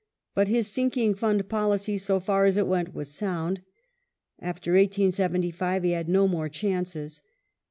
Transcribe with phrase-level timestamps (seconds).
[0.33, 3.61] But his sinking fund policy, so far as it went, was sound.
[4.39, 7.21] After 1875 he had no more chances.